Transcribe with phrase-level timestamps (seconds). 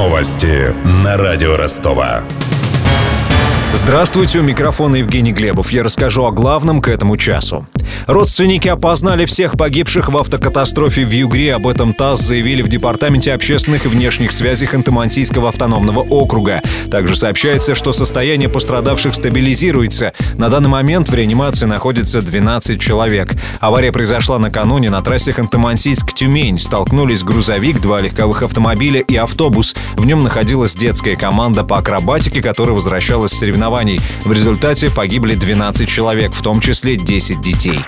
[0.00, 2.22] Новости на радио Ростова.
[3.74, 5.72] Здравствуйте, у микрофона Евгений Глебов.
[5.72, 7.66] Я расскажу о главном к этому часу.
[8.06, 11.54] Родственники опознали всех погибших в автокатастрофе в Югре.
[11.54, 16.62] Об этом ТАСС заявили в Департаменте общественных и внешних связей Ханты-Мансийского автономного округа.
[16.90, 20.12] Также сообщается, что состояние пострадавших стабилизируется.
[20.36, 23.34] На данный момент в реанимации находится 12 человек.
[23.60, 26.58] Авария произошла накануне на трассе Ханты-Мансийск-Тюмень.
[26.58, 29.74] Столкнулись грузовик, два легковых автомобиля и автобус.
[29.96, 34.00] В нем находилась детская команда по акробатике, которая возвращалась с соревнований.
[34.24, 37.79] В результате погибли 12 человек, в том числе 10 детей.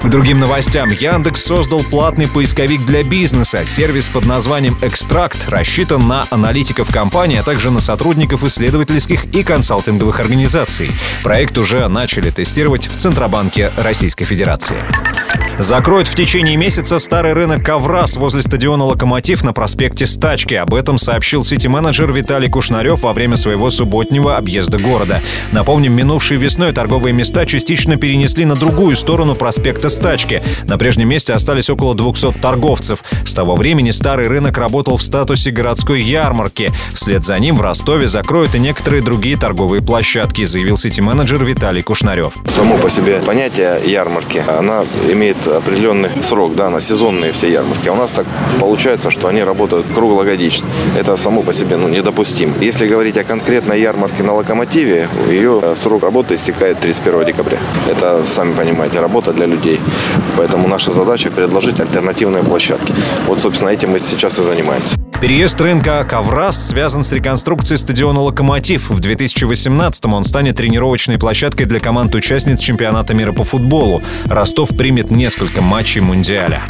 [0.00, 0.90] К другим новостям.
[0.90, 3.66] Яндекс создал платный поисковик для бизнеса.
[3.66, 10.20] Сервис под названием «Экстракт» рассчитан на аналитиков компании, а также на сотрудников исследовательских и консалтинговых
[10.20, 10.90] организаций.
[11.22, 14.76] Проект уже начали тестировать в Центробанке Российской Федерации.
[15.58, 20.52] Закроют в течение месяца старый рынок Коврас возле стадиона «Локомотив» на проспекте Стачки.
[20.52, 25.22] Об этом сообщил сити-менеджер Виталий Кушнарев во время своего субботнего объезда города.
[25.52, 30.42] Напомним, минувшей весной торговые места частично перенесли на другую сторону проспекта Стачки.
[30.64, 33.02] На прежнем месте остались около 200 торговцев.
[33.24, 36.70] С того времени старый рынок работал в статусе городской ярмарки.
[36.92, 42.34] Вслед за ним в Ростове закроют и некоторые другие торговые площадки, заявил сити-менеджер Виталий Кушнарев.
[42.46, 47.88] Само по себе понятие ярмарки, она имеет определенный срок, да, на сезонные все ярмарки.
[47.88, 48.26] А у нас так
[48.60, 50.68] получается, что они работают круглогодично.
[50.98, 52.54] Это само по себе ну, недопустимо.
[52.60, 57.58] Если говорить о конкретной ярмарке на локомотиве, ее э, срок работы истекает 31 декабря.
[57.88, 59.80] Это, сами понимаете, работа для людей.
[60.36, 62.94] Поэтому наша задача предложить альтернативные площадки.
[63.26, 65.05] Вот, собственно, этим мы сейчас и занимаемся.
[65.26, 68.90] Переезд рынка Коврас связан с реконструкцией стадиона «Локомотив».
[68.90, 74.04] В 2018-м он станет тренировочной площадкой для команд-участниц чемпионата мира по футболу.
[74.26, 76.62] Ростов примет несколько матчей Мундиаля.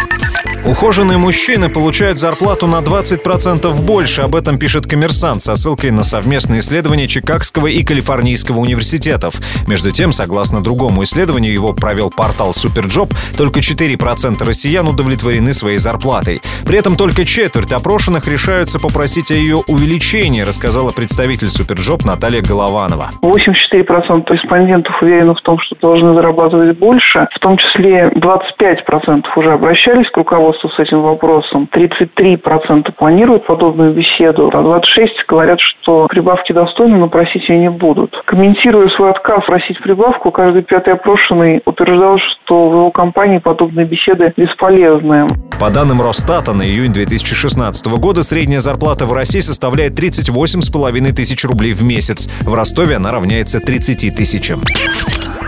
[0.67, 4.23] Ухоженные мужчины получают зарплату на 20% больше.
[4.23, 9.37] Об этом пишет «Коммерсант» со ссылкой на совместные исследования Чикагского и Калифорнийского университетов.
[9.69, 16.41] Между тем, согласно другому исследованию, его провел портал SuperJob, только 4% россиян удовлетворены своей зарплатой.
[16.67, 23.11] При этом только четверть опрошенных решаются попросить о ее увеличении, рассказала представитель SuperJob Наталья Голованова.
[23.23, 27.29] 84% респондентов уверены в том, что должны зарабатывать больше.
[27.37, 31.69] В том числе 25% уже обращались к руководству руководству с этим вопросом.
[31.73, 38.15] 33% планируют подобную беседу, а 26% говорят, что прибавки достойны, но просить ее не будут.
[38.27, 44.33] Комментируя свой отказ просить прибавку, каждый пятый опрошенный утверждал, что в его компании подобные беседы
[44.37, 45.27] бесполезны.
[45.61, 51.73] По данным Росстата, на июнь 2016 года средняя зарплата в России составляет 38,5 тысяч рублей
[51.73, 52.29] в месяц.
[52.43, 54.61] В Ростове она равняется 30 тысячам.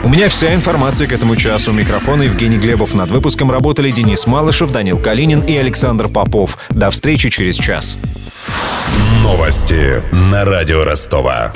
[0.04, 1.72] У меня вся информация к этому часу.
[1.72, 2.94] Микрофон Евгений Глебов.
[2.94, 6.58] Над выпуском работали Денис Малышев, Данил Калинин и Александр Попов.
[6.70, 7.96] До встречи через час.
[9.22, 11.52] Новости на радио Ростова.